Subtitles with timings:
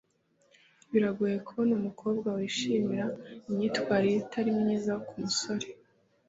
[0.91, 3.05] Biragoye kubona umukobwa wishimira
[3.49, 5.67] imyitwarire itari myiza ku musore